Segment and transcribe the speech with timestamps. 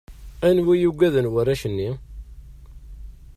[0.47, 1.89] Anwa i ugaden warrac-nni?